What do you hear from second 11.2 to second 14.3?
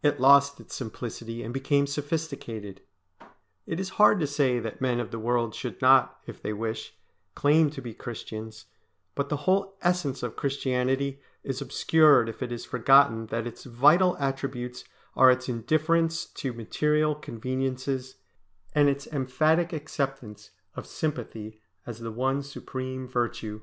is obscured if it is forgotten that its vital